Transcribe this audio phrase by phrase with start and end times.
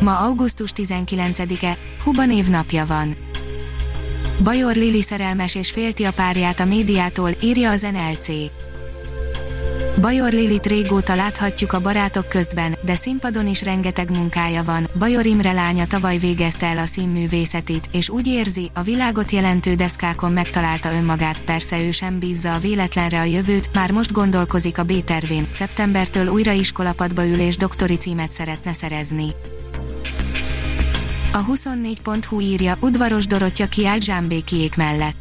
[0.00, 3.16] Ma augusztus 19-e, Huba napja van.
[4.42, 8.28] Bajor Lili szerelmes és félti a párját a médiától, írja az NLC.
[10.00, 14.88] Bajor Lilit régóta láthatjuk a barátok közben, de színpadon is rengeteg munkája van.
[14.98, 20.32] Bajor Imre lánya tavaly végezte el a színművészetit, és úgy érzi, a világot jelentő deszkákon
[20.32, 25.48] megtalálta önmagát, persze ő sem bízza a véletlenre a jövőt, már most gondolkozik a B-tervén,
[25.50, 29.26] szeptembertől újra iskolapadba ül és doktori címet szeretne szerezni.
[31.32, 35.16] A 24.hu írja, udvaros Dorottya kiállt Zsámbékiék mellett.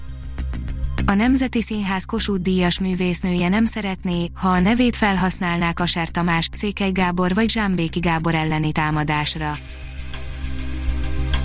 [1.06, 6.92] A Nemzeti Színház Kossuth Díjas művésznője nem szeretné, ha a nevét felhasználnák Aser Tamás, Székely
[6.92, 9.58] Gábor vagy Zsámbéki Gábor elleni támadásra.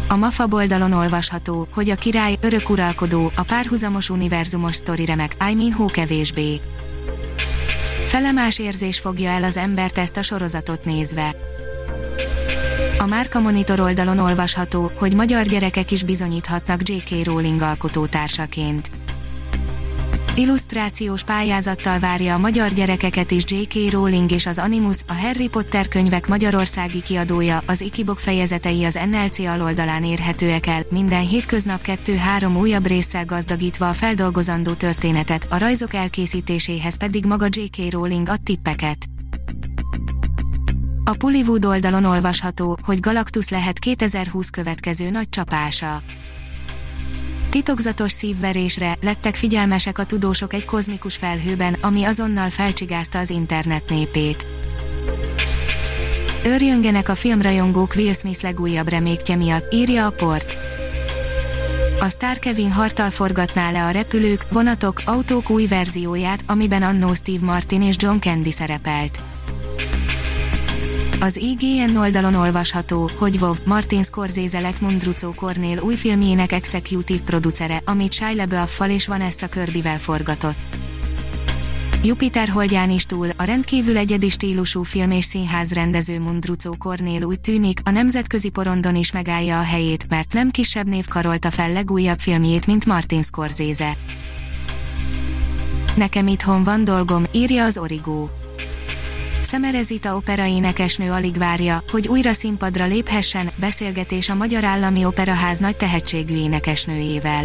[0.09, 5.73] A MAFA boldalon olvasható, hogy a király örökuralkodó, a párhuzamos univerzumos sztori remek, I mean
[5.73, 6.61] hó kevésbé.
[8.07, 11.35] Felemás érzés fogja el az embert ezt a sorozatot nézve.
[13.03, 17.25] A Márka Monitor oldalon olvasható, hogy magyar gyerekek is bizonyíthatnak J.K.
[17.25, 18.91] Rowling alkotótársaként.
[20.35, 23.93] Illusztrációs pályázattal várja a magyar gyerekeket is J.K.
[23.93, 29.39] Rowling és az Animus, a Harry Potter könyvek magyarországi kiadója, az Ikibok fejezetei az NLC
[29.39, 36.97] aloldalán érhetőek el, minden hétköznap 2-3 újabb résszel gazdagítva a feldolgozandó történetet, a rajzok elkészítéséhez
[36.97, 37.93] pedig maga J.K.
[37.93, 39.07] Rowling ad tippeket.
[41.05, 46.03] A Pullywood oldalon olvasható, hogy Galactus lehet 2020 következő nagy csapása.
[47.51, 54.47] Titokzatos szívverésre lettek figyelmesek a tudósok egy kozmikus felhőben, ami azonnal felcsigázta az internet népét.
[56.45, 60.57] Örjöngenek a filmrajongók Will Smith legújabb remékje miatt, írja a port.
[62.01, 67.45] A Star Kevin Hartal forgatná le a repülők, vonatok, autók új verzióját, amiben annó Steve
[67.45, 69.32] Martin és John Candy szerepelt.
[71.23, 77.83] Az IGN oldalon olvasható, hogy Vov Martin Scorsese lett Mundrucó Cornél új filmjének executive producere,
[77.85, 80.57] amit Shia LaBeouf-fal és Vanessa Kirbyvel forgatott.
[82.03, 87.41] Jupiter holdján is túl, a rendkívül egyedi stílusú film és színház rendező Mundrucó Cornél úgy
[87.41, 92.19] tűnik, a nemzetközi porondon is megállja a helyét, mert nem kisebb név karolta fel legújabb
[92.19, 93.97] filmjét, mint Martin Scorsese.
[95.97, 98.29] Nekem itthon van dolgom, írja az Origo.
[99.43, 105.77] Szemerezita opera énekesnő alig várja, hogy újra színpadra léphessen, beszélgetés a Magyar Állami Operaház nagy
[105.77, 107.45] tehetségű énekesnőjével.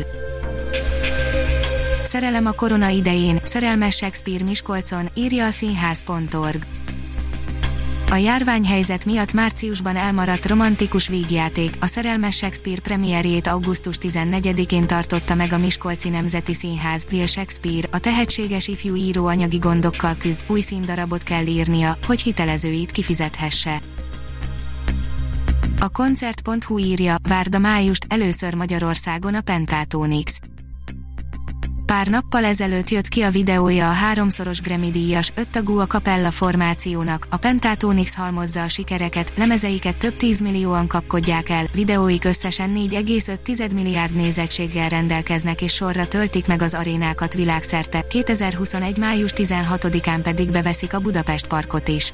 [2.04, 6.77] Szerelem a korona idején, szerelmes Shakespeare Miskolcon, írja a színház.org.
[8.12, 15.54] A járványhelyzet miatt márciusban elmaradt romantikus vígjáték, a Szerelmes Shakespeare premierjét augusztus 14-én tartotta meg
[15.54, 17.06] a Miskolci Nemzeti Színház.
[17.12, 22.92] Will Shakespeare, a tehetséges ifjú író anyagi gondokkal küzd, új színdarabot kell írnia, hogy hitelezőit
[22.92, 23.82] kifizethesse.
[25.80, 30.40] A koncert.hu írja, várd a májust, először Magyarországon a Pentatonix.
[31.88, 37.28] Pár nappal ezelőtt jött ki a videója a háromszoros Grammy díjas, öttagú a Capella formációnak,
[37.30, 44.90] a Pentatonix halmozza a sikereket, lemezeiket több tízmillióan kapkodják el, videóik összesen 4,5 milliárd nézettséggel
[44.90, 48.98] rendelkeznek és sorra töltik meg az arénákat világszerte, 2021.
[48.98, 52.14] május 16-án pedig beveszik a Budapest parkot is.